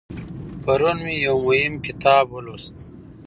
[0.63, 2.73] پرون مې یو مهم کتاب ولوست.